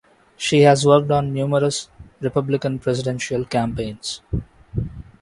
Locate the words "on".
1.11-1.31